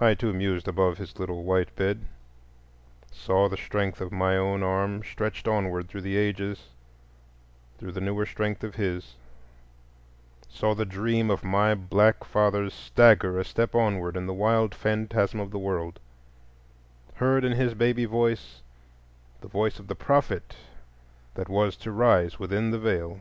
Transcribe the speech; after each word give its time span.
I 0.00 0.14
too 0.14 0.32
mused 0.32 0.66
above 0.66 0.98
his 0.98 1.16
little 1.20 1.44
white 1.44 1.76
bed; 1.76 2.08
saw 3.12 3.48
the 3.48 3.56
strength 3.56 4.00
of 4.00 4.10
my 4.10 4.36
own 4.36 4.64
arm 4.64 5.04
stretched 5.04 5.46
onward 5.46 5.86
through 5.88 6.00
the 6.00 6.16
ages 6.16 6.70
through 7.78 7.92
the 7.92 8.00
newer 8.00 8.26
strength 8.26 8.64
of 8.64 8.74
his; 8.74 9.14
saw 10.48 10.74
the 10.74 10.84
dream 10.84 11.30
of 11.30 11.44
my 11.44 11.72
black 11.76 12.24
fathers 12.24 12.74
stagger 12.74 13.38
a 13.38 13.44
step 13.44 13.76
onward 13.76 14.16
in 14.16 14.26
the 14.26 14.34
wild 14.34 14.74
phantasm 14.74 15.38
of 15.38 15.52
the 15.52 15.58
world; 15.60 16.00
heard 17.14 17.44
in 17.44 17.52
his 17.52 17.74
baby 17.74 18.06
voice 18.06 18.60
the 19.40 19.46
voice 19.46 19.78
of 19.78 19.86
the 19.86 19.94
Prophet 19.94 20.56
that 21.34 21.48
was 21.48 21.76
to 21.76 21.92
rise 21.92 22.40
within 22.40 22.72
the 22.72 22.78
Veil. 22.80 23.20